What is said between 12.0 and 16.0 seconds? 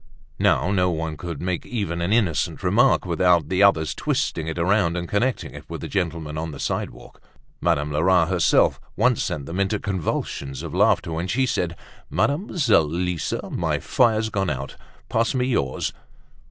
"Mademoiselle Lisa, my fire's gone out. Pass me yours."